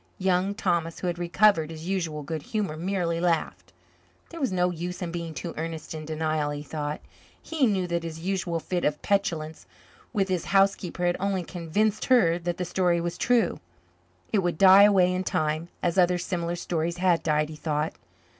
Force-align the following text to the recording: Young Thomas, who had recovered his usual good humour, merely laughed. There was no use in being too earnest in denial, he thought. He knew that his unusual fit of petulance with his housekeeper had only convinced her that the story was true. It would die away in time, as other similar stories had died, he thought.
Young 0.17 0.55
Thomas, 0.55 0.97
who 0.97 1.05
had 1.05 1.19
recovered 1.19 1.69
his 1.69 1.87
usual 1.87 2.23
good 2.23 2.41
humour, 2.41 2.75
merely 2.75 3.19
laughed. 3.19 3.71
There 4.31 4.39
was 4.39 4.51
no 4.51 4.71
use 4.71 4.99
in 5.03 5.11
being 5.11 5.35
too 5.35 5.53
earnest 5.57 5.93
in 5.93 6.05
denial, 6.05 6.49
he 6.49 6.63
thought. 6.63 7.01
He 7.39 7.67
knew 7.67 7.85
that 7.85 8.01
his 8.01 8.17
unusual 8.17 8.59
fit 8.59 8.83
of 8.83 8.99
petulance 9.03 9.67
with 10.11 10.27
his 10.27 10.45
housekeeper 10.45 11.05
had 11.05 11.17
only 11.19 11.43
convinced 11.43 12.05
her 12.05 12.39
that 12.39 12.57
the 12.57 12.65
story 12.65 12.99
was 12.99 13.15
true. 13.15 13.59
It 14.33 14.39
would 14.39 14.57
die 14.57 14.85
away 14.85 15.13
in 15.13 15.23
time, 15.23 15.67
as 15.83 15.99
other 15.99 16.17
similar 16.17 16.55
stories 16.55 16.97
had 16.97 17.21
died, 17.21 17.49
he 17.49 17.55
thought. 17.55 17.93